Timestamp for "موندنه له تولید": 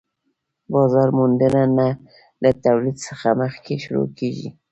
1.17-2.97